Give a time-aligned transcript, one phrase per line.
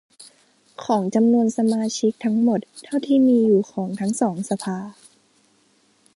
[0.83, 4.77] ของจำนวนสมาชิกทั้งหมดเท่าที่มีอยู่ของทั้งสองสภา